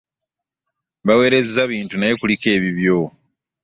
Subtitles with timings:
[1.05, 2.97] Baweereza bintu naye kuliko ebibyo?